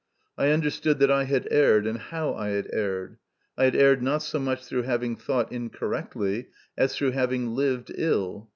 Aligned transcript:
I 0.35 0.49
understood 0.49 0.97
that 0.97 1.11
I 1.11 1.25
had 1.25 1.47
erred, 1.51 1.85
and 1.85 1.99
how 1.99 2.33
I 2.33 2.47
had 2.49 2.67
erred. 2.73 3.17
I 3.55 3.65
had 3.65 3.75
erred, 3.75 4.01
not 4.01 4.23
so 4.23 4.39
much 4.39 4.65
through 4.65 4.81
having 4.81 5.15
thought 5.15 5.51
incorrectly, 5.51 6.47
as 6.75 6.95
through 6.95 7.11
having 7.11 7.53
lived 7.53 7.91
ill. 7.95 8.49